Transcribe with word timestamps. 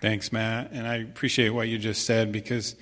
Thanks, 0.00 0.32
Matt. 0.32 0.70
And 0.72 0.86
I 0.86 0.96
appreciate 0.96 1.50
what 1.50 1.68
you 1.68 1.76
just 1.76 2.06
said 2.06 2.32
because 2.32 2.74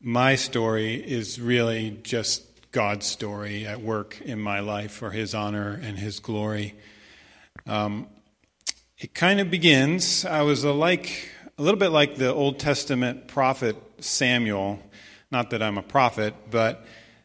my 0.00 0.34
story 0.34 0.94
is 0.94 1.40
really 1.40 2.00
just 2.02 2.42
God's 2.72 3.06
story 3.06 3.64
at 3.64 3.80
work 3.80 4.20
in 4.20 4.40
my 4.40 4.58
life 4.58 4.90
for 4.90 5.12
His 5.12 5.36
honor 5.36 5.80
and 5.80 5.96
His 5.96 6.18
glory. 6.18 6.74
Um, 7.64 8.08
it 8.98 9.14
kind 9.14 9.38
of 9.38 9.52
begins. 9.52 10.24
I 10.24 10.42
was 10.42 10.64
a 10.64 10.72
like 10.72 11.30
a 11.58 11.62
little 11.62 11.78
bit 11.78 11.90
like 11.90 12.16
the 12.16 12.34
Old 12.34 12.58
Testament 12.58 13.28
prophet 13.28 13.76
Samuel. 14.00 14.80
Not 15.30 15.50
that 15.50 15.62
I'm 15.62 15.78
a 15.78 15.82
prophet, 15.82 16.34
but 16.50 16.84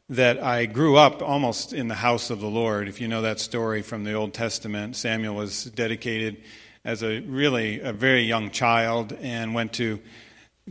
that 0.09 0.43
I 0.43 0.67
grew 0.67 0.95
up 0.95 1.23
almost 1.23 1.73
in 1.73 1.87
the 1.87 1.95
house 1.95 2.29
of 2.29 2.39
the 2.39 2.47
Lord. 2.47 2.87
If 2.87 3.01
you 3.01 3.07
know 3.07 3.23
that 3.23 3.39
story 3.39 3.81
from 3.81 4.03
the 4.03 4.13
Old 4.13 4.35
Testament, 4.35 4.95
Samuel 4.95 5.33
was 5.33 5.63
dedicated 5.65 6.43
as 6.83 7.03
a 7.03 7.19
really 7.21 7.79
a 7.79 7.93
very 7.93 8.23
young 8.23 8.51
child 8.51 9.13
and 9.21 9.53
went 9.53 9.73
to 9.73 9.99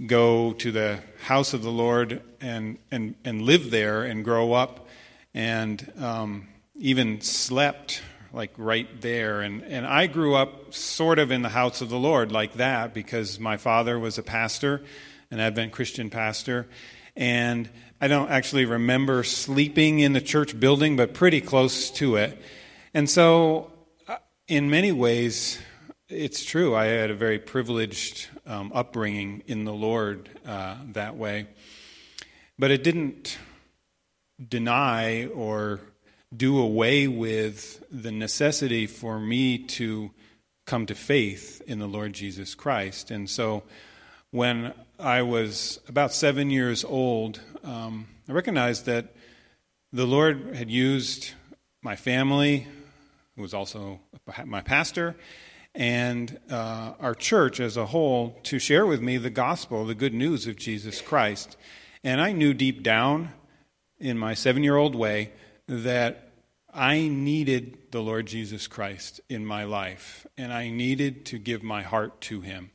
go 0.06 0.52
to 0.54 0.72
the 0.72 1.00
house 1.22 1.54
of 1.54 1.62
the 1.62 1.70
Lord 1.70 2.22
and 2.40 2.78
and 2.90 3.14
and 3.24 3.42
live 3.42 3.70
there 3.70 4.02
and 4.02 4.24
grow 4.24 4.52
up 4.52 4.88
and 5.34 5.92
um, 5.98 6.48
even 6.76 7.20
slept 7.20 8.02
like 8.32 8.52
right 8.56 9.00
there. 9.00 9.40
And 9.40 9.62
and 9.62 9.86
I 9.86 10.06
grew 10.06 10.34
up 10.34 10.74
sort 10.74 11.18
of 11.18 11.30
in 11.30 11.42
the 11.42 11.48
house 11.48 11.80
of 11.80 11.88
the 11.88 11.98
Lord 11.98 12.32
like 12.32 12.54
that 12.54 12.94
because 12.94 13.38
my 13.38 13.56
father 13.56 13.98
was 13.98 14.18
a 14.18 14.22
pastor 14.22 14.82
an 15.30 15.40
Advent 15.40 15.72
Christian 15.72 16.10
pastor. 16.10 16.66
And 17.16 17.68
I 18.00 18.08
don't 18.08 18.30
actually 18.30 18.64
remember 18.64 19.22
sleeping 19.22 20.00
in 20.00 20.12
the 20.12 20.20
church 20.20 20.58
building 20.58 20.96
but 20.96 21.14
pretty 21.14 21.40
close 21.40 21.90
to 21.92 22.16
it. 22.16 22.40
And 22.94 23.08
so 23.08 23.70
uh, 24.08 24.16
in 24.48 24.70
many 24.70 24.92
ways 24.92 25.58
it's 26.10 26.44
true. 26.44 26.74
I 26.74 26.86
had 26.86 27.10
a 27.10 27.14
very 27.14 27.38
privileged 27.38 28.28
um, 28.44 28.72
upbringing 28.74 29.44
in 29.46 29.64
the 29.64 29.72
Lord 29.72 30.28
uh, 30.44 30.76
that 30.92 31.16
way. 31.16 31.46
But 32.58 32.72
it 32.72 32.82
didn't 32.82 33.38
deny 34.46 35.26
or 35.26 35.80
do 36.36 36.58
away 36.58 37.06
with 37.06 37.84
the 37.90 38.10
necessity 38.10 38.86
for 38.86 39.20
me 39.20 39.58
to 39.58 40.10
come 40.66 40.86
to 40.86 40.94
faith 40.94 41.62
in 41.66 41.78
the 41.78 41.86
Lord 41.86 42.12
Jesus 42.12 42.54
Christ. 42.54 43.10
And 43.10 43.30
so 43.30 43.62
when 44.30 44.74
I 44.98 45.22
was 45.22 45.80
about 45.88 46.12
seven 46.12 46.50
years 46.50 46.84
old, 46.84 47.40
um, 47.62 48.08
I 48.28 48.32
recognized 48.32 48.86
that 48.86 49.14
the 49.92 50.06
Lord 50.06 50.54
had 50.56 50.70
used 50.70 51.32
my 51.82 51.96
family, 51.96 52.66
who 53.36 53.42
was 53.42 53.54
also 53.54 54.00
my 54.44 54.60
pastor, 54.60 55.16
and 55.74 56.38
uh, 56.50 56.94
our 56.98 57.14
church 57.14 57.60
as 57.60 57.76
a 57.76 57.86
whole 57.86 58.38
to 58.44 58.58
share 58.58 58.86
with 58.86 59.00
me 59.00 59.16
the 59.16 59.30
gospel, 59.30 59.84
the 59.84 59.94
good 59.94 60.14
news 60.14 60.46
of 60.46 60.56
Jesus 60.56 61.00
Christ. 61.00 61.56
And 62.02 62.20
I 62.20 62.32
knew 62.32 62.54
deep 62.54 62.82
down 62.82 63.32
in 63.98 64.18
my 64.18 64.34
seven 64.34 64.64
year 64.64 64.76
old 64.76 64.94
way 64.94 65.32
that 65.68 66.30
I 66.72 67.08
needed 67.08 67.78
the 67.90 68.00
Lord 68.00 68.26
Jesus 68.26 68.66
Christ 68.66 69.20
in 69.28 69.44
my 69.44 69.64
life, 69.64 70.26
and 70.36 70.52
I 70.52 70.70
needed 70.70 71.24
to 71.26 71.38
give 71.38 71.62
my 71.62 71.82
heart 71.82 72.20
to 72.22 72.40
Him. 72.40 72.70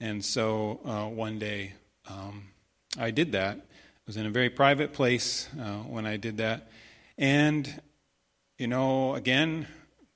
And 0.00 0.24
so 0.24 0.80
uh, 0.84 1.06
one 1.06 1.38
day 1.38 1.74
um, 2.08 2.48
I 2.98 3.10
did 3.10 3.32
that. 3.32 3.56
I 3.56 3.60
was 4.06 4.16
in 4.16 4.26
a 4.26 4.30
very 4.30 4.48
private 4.48 4.92
place 4.92 5.48
uh, 5.60 5.78
when 5.82 6.06
I 6.06 6.16
did 6.16 6.38
that. 6.38 6.70
And, 7.18 7.82
you 8.56 8.66
know, 8.66 9.14
again, 9.14 9.66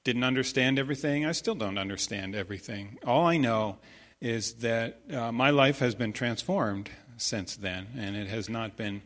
didn't 0.04 0.24
understand 0.24 0.78
everything. 0.78 1.24
I 1.24 1.32
still 1.32 1.54
don't 1.54 1.78
understand 1.78 2.34
everything. 2.34 2.98
All 3.06 3.26
I 3.26 3.36
know 3.36 3.78
is 4.20 4.54
that 4.54 5.00
uh, 5.12 5.32
my 5.32 5.50
life 5.50 5.78
has 5.80 5.94
been 5.94 6.12
transformed 6.12 6.90
since 7.16 7.56
then, 7.56 7.88
and 7.96 8.16
it 8.16 8.28
has 8.28 8.48
not 8.48 8.76
been 8.76 9.02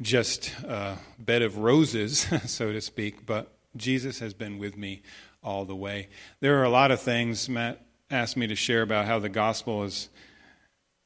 just 0.00 0.52
a 0.64 0.98
bed 1.18 1.42
of 1.42 1.58
roses, 1.58 2.26
so 2.46 2.72
to 2.72 2.80
speak, 2.80 3.26
but 3.26 3.52
Jesus 3.76 4.18
has 4.18 4.34
been 4.34 4.58
with 4.58 4.76
me 4.76 5.02
all 5.42 5.64
the 5.64 5.76
way. 5.76 6.08
There 6.40 6.58
are 6.60 6.64
a 6.64 6.70
lot 6.70 6.90
of 6.90 7.00
things 7.00 7.48
Matt 7.48 7.84
asked 8.10 8.36
me 8.36 8.46
to 8.46 8.54
share 8.54 8.82
about 8.82 9.06
how 9.06 9.18
the 9.18 9.28
gospel 9.28 9.82
has 9.82 10.08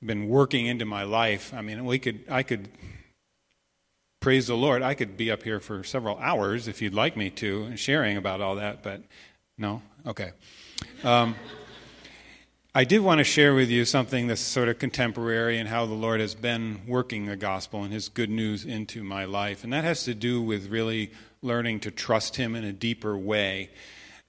been 0.05 0.29
working 0.29 0.67
into 0.67 0.85
my 0.85 1.03
life. 1.03 1.53
I 1.55 1.63
mean, 1.63 1.85
we 1.85 1.99
could 1.99 2.25
I 2.29 2.43
could 2.43 2.69
praise 4.21 4.47
the 4.47 4.57
Lord. 4.57 4.83
I 4.83 4.95
could 4.95 5.17
be 5.17 5.31
up 5.31 5.43
here 5.43 5.61
for 5.61 5.85
several 5.85 6.19
hours 6.19 6.69
if 6.69 6.83
you'd 6.83 6.95
like 6.95 7.17
me 7.17 7.31
to, 7.31 7.65
and 7.65 7.79
sharing 7.79 8.17
about 8.17 8.41
all 8.41 8.57
that, 8.57 8.83
but 8.83 9.03
no? 9.57 9.83
Okay. 10.07 10.33
Um, 11.05 11.35
I 12.75 12.85
did 12.85 13.01
want 13.01 13.19
to 13.19 13.25
share 13.25 13.55
with 13.55 13.71
you 13.71 13.85
something 13.85 14.27
that's 14.27 14.41
sort 14.41 14.69
of 14.69 14.79
contemporary 14.79 15.59
and 15.59 15.69
how 15.69 15.87
the 15.87 15.95
Lord 15.95 16.21
has 16.21 16.35
been 16.35 16.83
working 16.87 17.27
the 17.27 17.37
gospel 17.37 17.83
and 17.83 17.93
his 17.93 18.09
good 18.09 18.31
news 18.31 18.65
into 18.65 19.03
my 19.03 19.25
life. 19.25 19.65
And 19.65 19.73
that 19.73 19.85
has 19.85 20.05
to 20.05 20.15
do 20.15 20.41
with 20.43 20.69
really 20.69 21.11
learning 21.43 21.81
to 21.81 21.91
trust 21.91 22.37
him 22.37 22.55
in 22.55 22.65
a 22.65 22.73
deeper 22.73 23.17
way. 23.17 23.71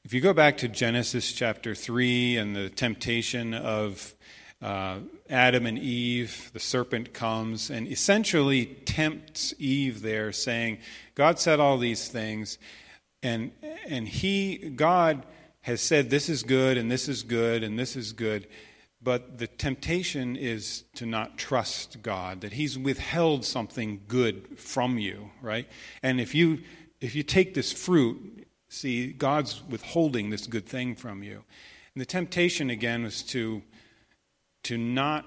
If 0.05 0.13
you 0.13 0.21
go 0.21 0.33
back 0.33 0.57
to 0.59 0.67
Genesis 0.67 1.31
chapter 1.33 1.75
3 1.75 2.37
and 2.37 2.55
the 2.55 2.69
temptation 2.69 3.53
of 3.53 4.15
uh, 4.61 4.99
Adam 5.29 5.65
and 5.65 5.79
Eve, 5.79 6.49
the 6.53 6.59
serpent 6.59 7.13
comes 7.13 7.69
and 7.69 7.87
essentially 7.87 8.65
tempts 8.85 9.53
Eve 9.57 10.01
there, 10.01 10.31
saying, 10.31 10.79
God 11.15 11.39
said 11.39 11.59
all 11.59 11.77
these 11.77 12.07
things, 12.07 12.57
and, 13.23 13.51
and 13.87 14.07
he, 14.07 14.69
God, 14.75 15.25
has 15.61 15.81
said 15.81 16.09
this 16.09 16.29
is 16.29 16.43
good 16.43 16.77
and 16.77 16.89
this 16.89 17.07
is 17.07 17.23
good 17.23 17.63
and 17.63 17.77
this 17.77 17.95
is 17.95 18.11
good. 18.13 18.47
But 19.01 19.37
the 19.37 19.47
temptation 19.47 20.35
is 20.35 20.83
to 20.95 21.05
not 21.05 21.37
trust 21.37 22.01
God, 22.01 22.41
that 22.41 22.53
He's 22.53 22.77
withheld 22.77 23.45
something 23.45 24.01
good 24.07 24.59
from 24.59 24.97
you, 24.97 25.31
right? 25.41 25.69
And 26.03 26.19
if 26.19 26.35
you 26.35 26.59
if 26.99 27.15
you 27.15 27.23
take 27.23 27.53
this 27.53 27.71
fruit, 27.71 28.45
see, 28.67 29.13
God's 29.13 29.63
withholding 29.63 30.31
this 30.31 30.47
good 30.47 30.65
thing 30.65 30.95
from 30.95 31.23
you. 31.23 31.43
And 31.95 32.01
the 32.01 32.05
temptation 32.05 32.69
again 32.69 33.03
was 33.03 33.23
to 33.23 33.61
to 34.63 34.77
not 34.77 35.25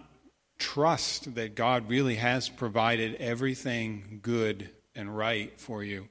trust 0.58 1.34
that 1.34 1.54
God 1.54 1.88
really 1.88 2.16
has 2.16 2.48
provided 2.48 3.16
everything 3.16 4.20
good 4.22 4.70
and 4.94 5.16
right 5.16 5.58
for 5.58 5.82
you. 5.82 6.08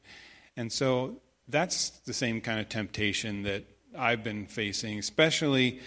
And 0.58 0.72
so 0.72 1.18
that's 1.48 1.90
the 2.06 2.14
same 2.14 2.42
kind 2.42 2.60
of 2.60 2.68
temptation 2.68 3.44
that 3.44 3.64
I've 3.98 4.24
been 4.24 4.46
facing, 4.48 5.00
especially 5.00 5.80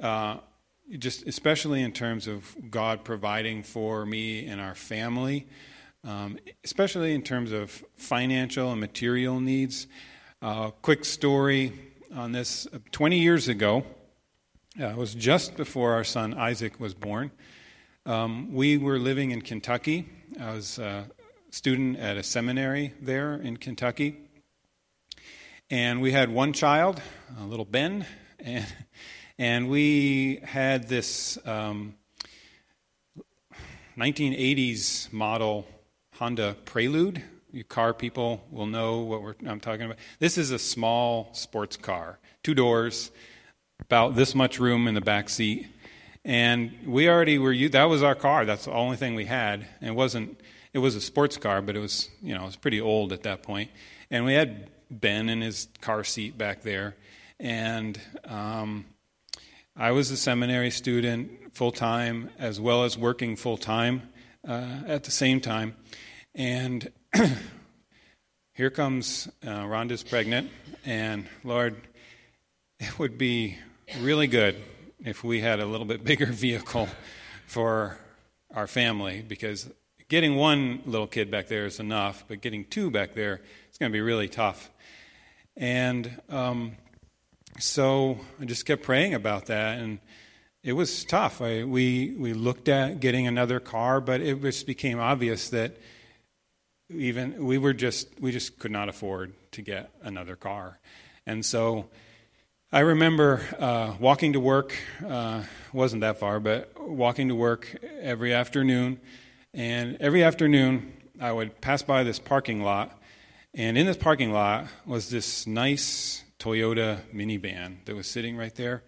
uh, 0.00 0.38
just 0.98 1.26
especially 1.26 1.82
in 1.82 1.92
terms 1.92 2.26
of 2.26 2.56
God 2.70 3.04
providing 3.04 3.62
for 3.62 4.04
me 4.04 4.46
and 4.46 4.60
our 4.60 4.74
family, 4.74 5.46
um, 6.04 6.38
especially 6.64 7.14
in 7.14 7.22
terms 7.22 7.52
of 7.52 7.84
financial 7.96 8.72
and 8.72 8.80
material 8.80 9.40
needs. 9.40 9.86
Uh, 10.42 10.70
quick 10.82 11.04
story 11.04 11.72
on 12.14 12.32
this: 12.32 12.66
twenty 12.90 13.20
years 13.20 13.48
ago, 13.48 13.84
uh, 14.78 14.86
it 14.86 14.96
was 14.96 15.14
just 15.14 15.56
before 15.56 15.94
our 15.94 16.04
son 16.04 16.32
Isaac 16.34 16.78
was 16.78 16.94
born. 16.94 17.32
Um, 18.06 18.54
we 18.54 18.78
were 18.78 18.98
living 18.98 19.32
in 19.32 19.42
Kentucky. 19.42 20.08
I 20.40 20.52
was 20.52 20.78
a 20.78 21.06
student 21.50 21.98
at 21.98 22.16
a 22.16 22.22
seminary 22.22 22.94
there 23.00 23.34
in 23.34 23.56
Kentucky. 23.56 24.16
And 25.70 26.00
we 26.00 26.12
had 26.12 26.30
one 26.30 26.52
child, 26.52 27.02
a 27.40 27.44
little 27.44 27.64
Ben, 27.64 28.06
and, 28.38 28.66
and 29.38 29.68
we 29.68 30.40
had 30.44 30.88
this 30.88 31.36
um, 31.44 31.94
1980s 33.98 35.12
model 35.12 35.66
Honda 36.14 36.56
Prelude. 36.64 37.22
You 37.52 37.64
car 37.64 37.92
people 37.92 38.44
will 38.52 38.66
know 38.66 39.00
what 39.00 39.36
I'm 39.44 39.58
talking 39.58 39.86
about. 39.86 39.98
This 40.20 40.38
is 40.38 40.52
a 40.52 40.60
small 40.60 41.30
sports 41.32 41.76
car, 41.76 42.20
two 42.44 42.54
doors, 42.54 43.10
about 43.82 44.14
this 44.14 44.34
much 44.34 44.58
room 44.58 44.86
in 44.86 44.94
the 44.94 45.00
back 45.00 45.28
seat. 45.28 45.66
And 46.24 46.72
we 46.86 47.08
already 47.08 47.38
were, 47.38 47.54
that 47.68 47.84
was 47.84 48.02
our 48.02 48.14
car. 48.14 48.44
That's 48.44 48.66
the 48.66 48.72
only 48.72 48.96
thing 48.96 49.14
we 49.14 49.24
had. 49.24 49.66
it 49.80 49.94
wasn't, 49.94 50.40
it 50.72 50.78
was 50.78 50.94
a 50.94 51.00
sports 51.00 51.36
car, 51.36 51.62
but 51.62 51.76
it 51.76 51.80
was, 51.80 52.08
you 52.22 52.34
know, 52.34 52.42
it 52.42 52.46
was 52.46 52.56
pretty 52.56 52.80
old 52.80 53.12
at 53.12 53.22
that 53.22 53.42
point. 53.42 53.70
And 54.10 54.24
we 54.24 54.34
had 54.34 54.70
Ben 54.90 55.28
in 55.28 55.40
his 55.40 55.68
car 55.80 56.04
seat 56.04 56.36
back 56.36 56.62
there. 56.62 56.96
And 57.38 57.98
um, 58.24 58.84
I 59.76 59.92
was 59.92 60.10
a 60.10 60.16
seminary 60.16 60.70
student 60.70 61.54
full 61.54 61.72
time, 61.72 62.30
as 62.38 62.60
well 62.60 62.84
as 62.84 62.98
working 62.98 63.36
full 63.36 63.56
time 63.56 64.10
uh, 64.46 64.80
at 64.86 65.04
the 65.04 65.10
same 65.10 65.40
time. 65.40 65.74
And 66.34 66.90
here 68.54 68.70
comes 68.70 69.28
uh, 69.44 69.64
Rhonda's 69.64 70.02
pregnant, 70.02 70.50
and 70.84 71.26
Lord, 71.44 71.76
it 72.78 72.98
would 72.98 73.16
be 73.16 73.56
really 73.98 74.26
good 74.26 74.56
if 75.04 75.24
we 75.24 75.40
had 75.40 75.60
a 75.60 75.66
little 75.66 75.86
bit 75.86 76.04
bigger 76.04 76.26
vehicle 76.32 76.88
for 77.46 77.98
our 78.54 78.66
family 78.66 79.22
because 79.26 79.68
getting 80.08 80.36
one 80.36 80.82
little 80.86 81.06
kid 81.06 81.30
back 81.30 81.48
there 81.48 81.66
is 81.66 81.80
enough, 81.80 82.24
but 82.28 82.40
getting 82.40 82.64
two 82.64 82.90
back 82.90 83.14
there 83.14 83.40
is 83.70 83.78
going 83.78 83.90
to 83.90 83.92
be 83.92 84.00
really 84.00 84.28
tough. 84.28 84.70
And 85.56 86.20
um, 86.28 86.72
so 87.58 88.18
I 88.40 88.44
just 88.44 88.66
kept 88.66 88.82
praying 88.82 89.14
about 89.14 89.46
that. 89.46 89.78
And 89.78 89.98
it 90.62 90.72
was 90.72 91.04
tough. 91.04 91.40
I, 91.40 91.64
we, 91.64 92.14
we 92.18 92.32
looked 92.32 92.68
at 92.68 93.00
getting 93.00 93.26
another 93.26 93.60
car, 93.60 94.00
but 94.00 94.20
it 94.20 94.40
just 94.42 94.66
became 94.66 94.98
obvious 94.98 95.50
that 95.50 95.76
even 96.92 97.44
we 97.44 97.58
were 97.58 97.72
just 97.72 98.08
we 98.20 98.32
just 98.32 98.58
could 98.58 98.70
not 98.70 98.88
afford 98.88 99.32
to 99.52 99.62
get 99.62 99.90
another 100.02 100.36
car, 100.36 100.78
and 101.26 101.44
so 101.44 101.88
I 102.72 102.80
remember 102.80 103.42
uh, 103.58 103.94
walking 103.98 104.34
to 104.34 104.38
work. 104.38 104.76
Uh, 105.04 105.42
wasn't 105.72 106.02
that 106.02 106.20
far, 106.20 106.38
but 106.38 106.70
walking 106.80 107.26
to 107.26 107.34
work 107.34 107.76
every 108.00 108.32
afternoon, 108.32 109.00
and 109.52 109.96
every 109.98 110.22
afternoon 110.22 110.92
I 111.20 111.32
would 111.32 111.60
pass 111.60 111.82
by 111.82 112.04
this 112.04 112.20
parking 112.20 112.62
lot, 112.62 112.96
and 113.54 113.76
in 113.76 113.86
this 113.86 113.96
parking 113.96 114.32
lot 114.32 114.68
was 114.86 115.10
this 115.10 115.48
nice 115.48 116.22
Toyota 116.38 117.00
minivan 117.12 117.84
that 117.86 117.96
was 117.96 118.06
sitting 118.06 118.36
right 118.36 118.54
there, 118.54 118.84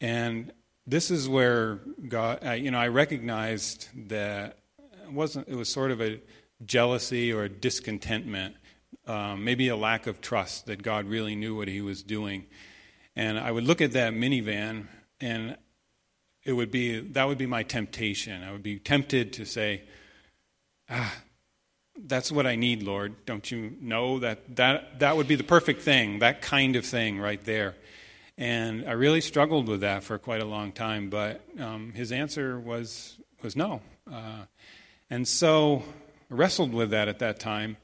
and 0.00 0.52
this 0.86 1.10
is 1.10 1.28
where 1.28 1.80
God, 2.08 2.44
I, 2.44 2.54
you 2.54 2.70
know, 2.70 2.78
I 2.78 2.86
recognized 2.86 3.88
that 4.08 4.58
it 5.04 5.12
wasn't. 5.12 5.48
It 5.48 5.56
was 5.56 5.68
sort 5.68 5.90
of 5.90 6.00
a 6.00 6.20
jealousy 6.64 7.32
or 7.32 7.42
a 7.42 7.48
discontentment, 7.48 8.54
um, 9.08 9.42
maybe 9.42 9.66
a 9.66 9.76
lack 9.76 10.06
of 10.06 10.20
trust 10.20 10.66
that 10.66 10.80
God 10.80 11.06
really 11.06 11.34
knew 11.34 11.56
what 11.56 11.66
He 11.66 11.80
was 11.80 12.04
doing. 12.04 12.46
And 13.16 13.38
I 13.38 13.50
would 13.50 13.64
look 13.64 13.80
at 13.80 13.92
that 13.92 14.12
minivan, 14.12 14.86
and 15.20 15.56
it 16.44 16.52
would 16.52 16.70
be 16.70 17.00
that 17.00 17.24
would 17.24 17.38
be 17.38 17.46
my 17.46 17.62
temptation. 17.62 18.42
I 18.42 18.52
would 18.52 18.62
be 18.62 18.78
tempted 18.78 19.32
to 19.34 19.46
say, 19.46 19.82
"Ah, 20.90 21.14
that's 21.98 22.30
what 22.30 22.46
I 22.46 22.56
need, 22.56 22.82
Lord. 22.82 23.24
Don't 23.24 23.50
you 23.50 23.74
know 23.80 24.18
that 24.18 24.56
that 24.56 25.00
that 25.00 25.16
would 25.16 25.26
be 25.26 25.34
the 25.34 25.44
perfect 25.44 25.82
thing, 25.82 26.18
that 26.18 26.42
kind 26.42 26.76
of 26.76 26.84
thing 26.84 27.18
right 27.18 27.42
there." 27.44 27.74
And 28.38 28.86
I 28.86 28.92
really 28.92 29.22
struggled 29.22 29.66
with 29.66 29.80
that 29.80 30.04
for 30.04 30.18
quite 30.18 30.42
a 30.42 30.44
long 30.44 30.72
time. 30.72 31.08
But 31.08 31.40
um, 31.58 31.92
his 31.94 32.12
answer 32.12 32.60
was 32.60 33.16
was 33.42 33.56
no. 33.56 33.80
Uh, 34.10 34.44
and 35.08 35.26
so 35.26 35.82
wrestled 36.28 36.74
with 36.74 36.90
that 36.90 37.08
at 37.08 37.18
that 37.20 37.40
time. 37.40 37.78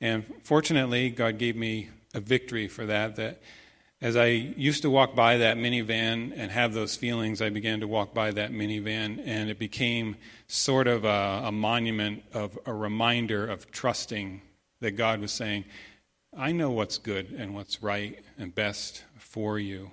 And 0.00 0.24
fortunately, 0.44 1.10
God 1.10 1.38
gave 1.38 1.56
me 1.56 1.88
a 2.14 2.20
victory 2.20 2.68
for 2.68 2.86
that. 2.86 3.16
That 3.16 3.40
as 4.02 4.16
I 4.16 4.26
used 4.26 4.82
to 4.82 4.90
walk 4.90 5.14
by 5.14 5.36
that 5.36 5.56
minivan 5.56 6.32
and 6.36 6.50
have 6.50 6.74
those 6.74 6.96
feelings, 6.96 7.40
I 7.40 7.50
began 7.50 7.78
to 7.80 7.86
walk 7.86 8.12
by 8.12 8.32
that 8.32 8.50
minivan, 8.50 9.22
and 9.24 9.48
it 9.48 9.60
became 9.60 10.16
sort 10.48 10.88
of 10.88 11.04
a, 11.04 11.42
a 11.44 11.52
monument 11.52 12.24
of 12.34 12.58
a 12.66 12.74
reminder 12.74 13.46
of 13.46 13.70
trusting 13.70 14.42
that 14.80 14.92
God 14.92 15.20
was 15.20 15.30
saying, 15.30 15.64
I 16.36 16.50
know 16.50 16.72
what's 16.72 16.98
good 16.98 17.30
and 17.30 17.54
what's 17.54 17.80
right 17.80 18.18
and 18.36 18.52
best 18.52 19.04
for 19.18 19.56
you. 19.60 19.92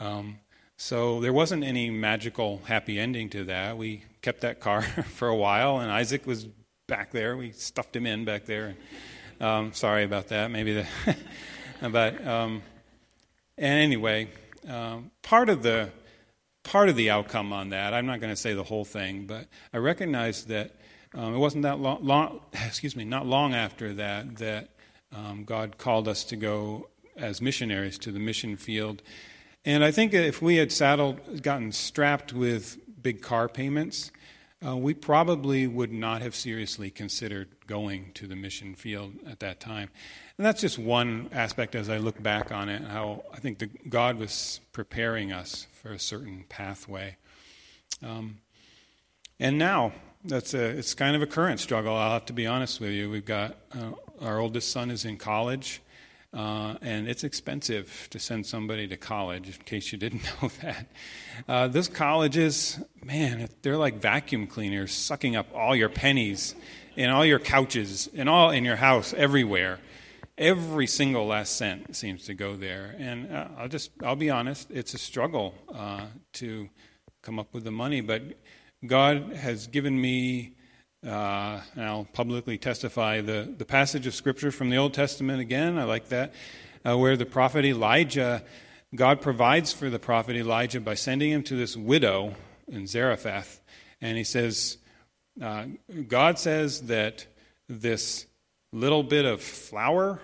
Um, 0.00 0.40
so 0.76 1.20
there 1.20 1.32
wasn't 1.32 1.62
any 1.62 1.88
magical 1.88 2.62
happy 2.64 2.98
ending 2.98 3.30
to 3.30 3.44
that. 3.44 3.78
We 3.78 4.02
kept 4.22 4.40
that 4.40 4.58
car 4.58 4.82
for 5.14 5.28
a 5.28 5.36
while, 5.36 5.78
and 5.78 5.92
Isaac 5.92 6.26
was 6.26 6.48
back 6.88 7.12
there. 7.12 7.36
We 7.36 7.52
stuffed 7.52 7.94
him 7.94 8.06
in 8.06 8.24
back 8.24 8.44
there. 8.44 8.74
Um, 9.40 9.72
sorry 9.72 10.02
about 10.02 10.28
that. 10.28 10.50
Maybe 10.50 10.72
the, 10.72 11.16
but 11.88 12.26
um, 12.26 12.62
and 13.58 13.80
anyway, 13.80 14.28
um, 14.68 15.10
part 15.22 15.48
of 15.48 15.62
the 15.62 15.90
part 16.62 16.88
of 16.88 16.96
the 16.96 17.10
outcome 17.10 17.52
on 17.52 17.70
that. 17.70 17.94
I'm 17.94 18.06
not 18.06 18.20
going 18.20 18.32
to 18.32 18.40
say 18.40 18.52
the 18.52 18.64
whole 18.64 18.84
thing, 18.84 19.26
but 19.26 19.46
I 19.72 19.78
recognize 19.78 20.46
that 20.46 20.72
um, 21.14 21.34
it 21.34 21.38
wasn't 21.38 21.62
that 21.62 21.78
long, 21.78 22.04
long, 22.04 22.40
Excuse 22.66 22.96
me, 22.96 23.04
not 23.04 23.24
long 23.26 23.54
after 23.54 23.94
that 23.94 24.36
that 24.38 24.68
um, 25.14 25.44
God 25.44 25.78
called 25.78 26.08
us 26.08 26.24
to 26.24 26.36
go 26.36 26.88
as 27.16 27.40
missionaries 27.40 27.98
to 27.98 28.12
the 28.12 28.18
mission 28.18 28.56
field. 28.56 29.02
And 29.64 29.84
I 29.84 29.90
think 29.90 30.12
if 30.12 30.42
we 30.42 30.56
had 30.56 30.70
saddled, 30.70 31.42
gotten 31.42 31.72
strapped 31.72 32.32
with 32.32 32.78
big 33.02 33.22
car 33.22 33.48
payments, 33.48 34.10
uh, 34.64 34.76
we 34.76 34.94
probably 34.94 35.66
would 35.66 35.92
not 35.92 36.22
have 36.22 36.34
seriously 36.34 36.90
considered 36.90 37.48
going 37.66 38.12
to 38.14 38.26
the 38.26 38.36
mission 38.36 38.74
field 38.74 39.12
at 39.26 39.40
that 39.40 39.60
time. 39.60 39.90
And 40.38 40.46
that's 40.46 40.60
just 40.60 40.78
one 40.78 41.28
aspect 41.32 41.74
as 41.74 41.90
I 41.90 41.98
look 41.98 42.22
back 42.22 42.50
on 42.52 42.68
it, 42.68 42.82
how 42.82 43.24
I 43.34 43.38
think 43.38 43.58
the, 43.58 43.66
God 43.88 44.18
was 44.18 44.60
preparing 44.72 45.32
us 45.32 45.66
for 45.72 45.92
a 45.92 45.98
certain 45.98 46.44
pathway. 46.48 47.16
Um, 48.02 48.38
and 49.38 49.58
now, 49.58 49.92
that's 50.24 50.54
a, 50.54 50.64
it's 50.64 50.94
kind 50.94 51.14
of 51.14 51.22
a 51.22 51.26
current 51.26 51.60
struggle, 51.60 51.94
I'll 51.94 52.12
have 52.12 52.24
to 52.26 52.32
be 52.32 52.46
honest 52.46 52.80
with 52.80 52.90
you. 52.90 53.10
We've 53.10 53.24
got 53.24 53.56
uh, 53.72 53.92
our 54.20 54.38
oldest 54.38 54.70
son 54.70 54.90
is 54.90 55.04
in 55.04 55.18
college. 55.18 55.82
Uh, 56.32 56.74
and 56.82 57.08
it's 57.08 57.24
expensive 57.24 58.08
to 58.10 58.18
send 58.18 58.44
somebody 58.46 58.86
to 58.86 58.96
college, 58.96 59.48
in 59.48 59.64
case 59.64 59.92
you 59.92 59.98
didn't 59.98 60.22
know 60.42 60.50
that. 60.62 60.86
Uh, 61.48 61.68
those 61.68 61.88
colleges, 61.88 62.78
man, 63.02 63.48
they're 63.62 63.76
like 63.76 63.96
vacuum 63.96 64.46
cleaners, 64.46 64.92
sucking 64.92 65.36
up 65.36 65.46
all 65.54 65.74
your 65.74 65.88
pennies 65.88 66.54
and 66.96 67.10
all 67.10 67.24
your 67.24 67.38
couches 67.38 68.08
and 68.14 68.28
all 68.28 68.50
in 68.50 68.64
your 68.64 68.76
house, 68.76 69.14
everywhere. 69.14 69.78
Every 70.38 70.86
single 70.86 71.26
last 71.26 71.56
cent 71.56 71.96
seems 71.96 72.26
to 72.26 72.34
go 72.34 72.56
there. 72.56 72.94
And 72.98 73.32
uh, 73.32 73.48
I'll 73.56 73.68
just, 73.68 73.90
I'll 74.02 74.16
be 74.16 74.28
honest, 74.28 74.70
it's 74.70 74.92
a 74.92 74.98
struggle 74.98 75.54
uh, 75.74 76.06
to 76.34 76.68
come 77.22 77.38
up 77.38 77.54
with 77.54 77.64
the 77.64 77.70
money, 77.70 78.02
but 78.02 78.22
God 78.86 79.32
has 79.32 79.66
given 79.66 79.98
me 80.00 80.56
uh, 81.04 81.60
and 81.74 81.84
I'll 81.84 82.08
publicly 82.12 82.58
testify 82.58 83.20
the, 83.20 83.52
the 83.56 83.64
passage 83.64 84.06
of 84.06 84.14
Scripture 84.14 84.50
from 84.50 84.70
the 84.70 84.76
Old 84.76 84.94
Testament 84.94 85.40
again. 85.40 85.78
I 85.78 85.84
like 85.84 86.08
that, 86.08 86.32
uh, 86.84 86.96
where 86.96 87.16
the 87.16 87.26
prophet 87.26 87.64
Elijah, 87.64 88.42
God 88.94 89.20
provides 89.20 89.72
for 89.72 89.90
the 89.90 89.98
prophet 89.98 90.36
Elijah 90.36 90.80
by 90.80 90.94
sending 90.94 91.30
him 91.30 91.42
to 91.44 91.56
this 91.56 91.76
widow 91.76 92.34
in 92.66 92.86
Zarephath. 92.86 93.60
And 94.00 94.16
he 94.16 94.24
says, 94.24 94.78
uh, 95.40 95.66
God 96.08 96.38
says 96.38 96.82
that 96.82 97.26
this 97.68 98.26
little 98.72 99.02
bit 99.02 99.24
of 99.24 99.42
flour 99.42 100.20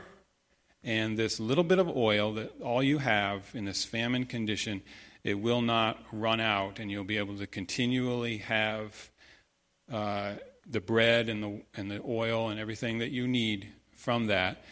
and 0.82 1.18
this 1.18 1.38
little 1.38 1.64
bit 1.64 1.78
of 1.78 1.88
oil 1.88 2.34
that 2.34 2.60
all 2.60 2.82
you 2.82 2.98
have 2.98 3.50
in 3.54 3.64
this 3.64 3.84
famine 3.84 4.26
condition, 4.26 4.82
it 5.22 5.34
will 5.34 5.62
not 5.62 5.98
run 6.10 6.40
out, 6.40 6.80
and 6.80 6.90
you'll 6.90 7.04
be 7.04 7.18
able 7.18 7.36
to 7.38 7.46
continually 7.46 8.38
have. 8.38 9.10
Uh, 9.92 10.34
the 10.68 10.80
bread 10.80 11.28
and 11.28 11.42
the, 11.42 11.62
and 11.74 11.90
the 11.90 12.00
oil 12.06 12.48
and 12.48 12.58
everything 12.58 12.98
that 12.98 13.10
you 13.10 13.26
need 13.26 13.68
from 13.94 14.26
that. 14.26 14.62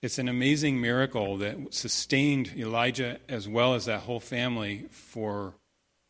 It's 0.00 0.18
an 0.18 0.28
amazing 0.28 0.80
miracle 0.80 1.38
that 1.38 1.74
sustained 1.74 2.52
Elijah 2.56 3.18
as 3.28 3.48
well 3.48 3.74
as 3.74 3.86
that 3.86 4.00
whole 4.00 4.20
family 4.20 4.86
for 4.90 5.54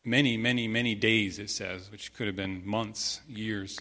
many, 0.04 0.36
many, 0.36 0.68
many 0.68 0.94
days, 0.94 1.38
it 1.38 1.50
says, 1.50 1.90
which 1.90 2.12
could 2.12 2.26
have 2.26 2.36
been 2.36 2.66
months, 2.66 3.20
years. 3.28 3.78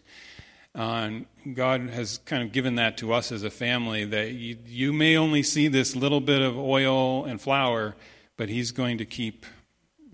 Uh, 0.76 1.10
and 1.46 1.56
God 1.56 1.90
has 1.90 2.20
kind 2.20 2.44
of 2.44 2.52
given 2.52 2.76
that 2.76 2.98
to 2.98 3.14
us 3.14 3.32
as 3.32 3.44
a 3.44 3.50
family 3.50 4.06
that 4.06 4.34
you, 4.34 4.58
you 4.66 4.94
may 4.94 5.18
only 5.18 5.42
see 5.42 5.68
this 5.68 5.96
little 5.96 6.22
bit 6.22 6.42
of 6.42 6.58
oil 6.58 7.26
and 7.26 7.42
flour, 7.42 7.96
but 8.38 8.50
He's 8.50 8.72
going 8.72 9.00
to 9.00 9.06
keep 9.06 9.46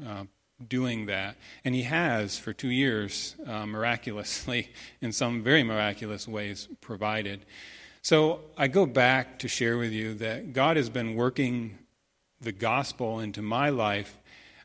uh, 0.05 0.23
doing 0.69 1.05
that. 1.07 1.35
And 1.63 1.75
he 1.75 1.83
has 1.83 2.37
for 2.37 2.53
two 2.53 2.69
years, 2.69 3.35
uh, 3.45 3.65
miraculously, 3.65 4.69
in 5.01 5.11
some 5.11 5.43
very 5.43 5.63
miraculous 5.63 6.27
ways, 6.27 6.67
provided. 6.81 7.45
So 8.01 8.41
I 8.57 8.67
go 8.67 8.85
back 8.85 9.39
to 9.39 9.47
share 9.47 9.77
with 9.77 9.91
you 9.91 10.13
that 10.15 10.53
God 10.53 10.77
has 10.77 10.89
been 10.89 11.15
working 11.15 11.77
the 12.41 12.51
gospel 12.51 13.19
into 13.19 13.41
my 13.41 13.69
life 13.69 14.19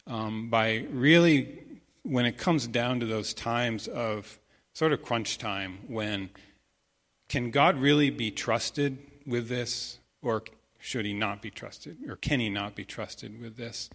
um, 0.07 0.51
by 0.51 0.87
really, 0.91 1.61
when 2.03 2.27
it 2.27 2.39
comes 2.39 2.67
down 2.67 3.01
to 3.01 3.07
those 3.07 3.35
times 3.35 3.87
of 3.87 4.41
sort 4.73 4.93
of 4.93 5.03
crunch 5.03 5.39
time, 5.39 5.79
when 5.87 6.31
can 7.29 7.51
God 7.51 7.79
really 7.79 8.11
be 8.11 8.31
trusted 8.31 8.99
with 9.27 9.49
this, 9.49 9.99
or 10.23 10.43
should 10.79 11.05
he 11.05 11.13
not 11.13 11.43
be 11.43 11.51
trusted, 11.51 11.99
or 12.09 12.17
can 12.17 12.41
he 12.41 12.49
not 12.49 12.75
be 12.75 12.85
trusted 12.85 13.41
with 13.41 13.57
this? 13.57 13.91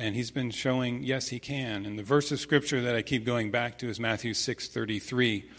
And 0.00 0.14
he's 0.14 0.30
been 0.30 0.52
showing, 0.52 1.02
yes, 1.02 1.28
he 1.28 1.40
can. 1.40 1.84
And 1.84 1.98
the 1.98 2.04
verse 2.04 2.30
of 2.30 2.38
scripture 2.38 2.80
that 2.80 2.94
I 2.94 3.02
keep 3.02 3.26
going 3.26 3.50
back 3.50 3.78
to 3.78 3.88
is 3.88 3.98
Matthew 3.98 4.32
6:33. 4.32 5.50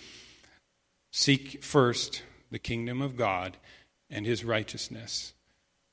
Seek 1.11 1.61
first 1.61 2.23
the 2.49 2.57
kingdom 2.57 3.01
of 3.01 3.17
God 3.17 3.57
and 4.09 4.25
his 4.25 4.45
righteousness, 4.45 5.33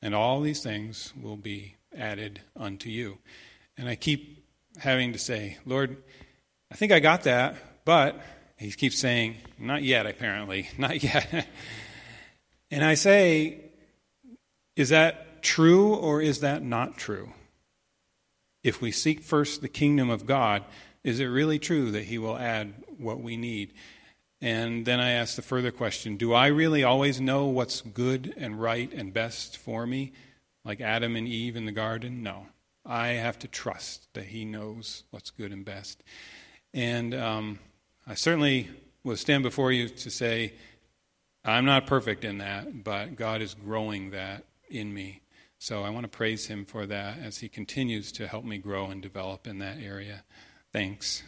and 0.01 0.15
all 0.15 0.41
these 0.41 0.63
things 0.63 1.13
will 1.21 1.37
be 1.37 1.75
added 1.97 2.41
unto 2.55 2.89
you. 2.89 3.19
And 3.77 3.89
I 3.89 3.97
keep 3.97 4.45
having 4.79 5.13
to 5.13 5.19
say, 5.19 5.59
Lord, 5.67 5.97
I 6.71 6.77
think 6.77 6.93
I 6.93 7.01
got 7.01 7.25
that, 7.25 7.57
but 7.85 8.21
he 8.57 8.71
keeps 8.71 8.99
saying, 8.99 9.37
not 9.59 9.83
yet, 9.83 10.07
apparently, 10.07 10.69
not 10.79 11.03
yet. 11.03 11.49
and 12.71 12.85
I 12.85 12.95
say, 12.95 13.61
is 14.77 14.91
that 14.91 15.43
true 15.43 15.95
or 15.95 16.23
is 16.23 16.41
that 16.41 16.63
not 16.63 16.97
true? 16.97 17.33
If 18.67 18.81
we 18.81 18.91
seek 18.91 19.23
first 19.23 19.61
the 19.61 19.69
kingdom 19.69 20.11
of 20.11 20.27
God, 20.27 20.65
is 21.05 21.21
it 21.21 21.27
really 21.27 21.61
true 21.61 21.93
that 21.93 22.07
He 22.07 22.19
will 22.19 22.37
add 22.37 22.75
what 22.99 23.21
we 23.21 23.37
need? 23.37 23.73
And 24.41 24.85
then 24.85 24.99
I 24.99 25.13
ask 25.13 25.37
the 25.37 25.43
further 25.43 25.71
question 25.71 26.17
Do 26.17 26.35
I 26.35 26.49
really 26.49 26.83
always 26.83 27.21
know 27.21 27.47
what's 27.47 27.81
good 27.81 28.35
and 28.37 28.61
right 28.61 28.93
and 28.93 29.15
best 29.15 29.57
for 29.57 29.87
me, 29.87 30.13
like 30.65 30.81
Adam 30.81 31.15
and 31.15 31.29
Eve 31.29 31.55
in 31.55 31.65
the 31.65 31.73
garden? 31.73 32.25
No. 32.25 32.49
I 32.85 33.09
have 33.09 33.39
to 33.41 33.49
trust 33.49 34.09
that 34.15 34.25
He 34.25 34.45
knows 34.45 35.05
what's 35.11 35.31
good 35.31 35.53
and 35.53 35.65
best. 35.65 36.03
And 36.75 37.15
um, 37.15 37.61
I 38.05 38.15
certainly 38.15 38.69
will 39.05 39.17
stand 39.17 39.45
before 39.45 39.71
you 39.71 39.89
to 39.89 40.11
say, 40.11 40.55
I'm 41.45 41.65
not 41.65 41.87
perfect 41.87 42.25
in 42.25 42.39
that, 42.39 42.83
but 42.83 43.15
God 43.15 43.43
is 43.43 43.55
growing 43.55 44.11
that 44.11 44.45
in 44.69 44.93
me. 44.93 45.21
So 45.59 45.83
I 45.83 45.91
want 45.91 46.05
to 46.05 46.17
praise 46.17 46.47
Him 46.47 46.65
for 46.65 46.87
that 46.87 47.19
as 47.19 47.39
He 47.39 47.49
continues 47.49 48.13
to 48.13 48.27
help 48.27 48.45
me 48.45 48.59
grow 48.59 48.87
and 48.87 49.03
develop 49.03 49.47
in 49.47 49.59
that 49.59 49.79
area. 49.79 50.25
Thanks. 50.73 51.23